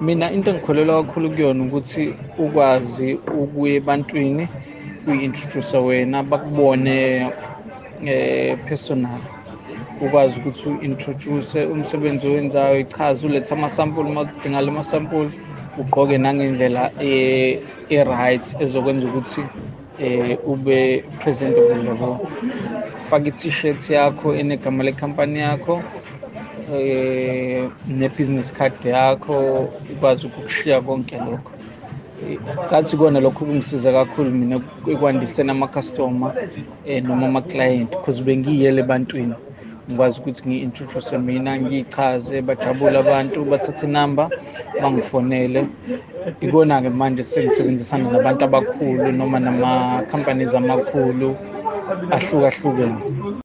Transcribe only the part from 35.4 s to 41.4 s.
ama-customer um noma ama-client because bengiyele ebantwini. Ngikwazi ukuthi ngiyi-introduce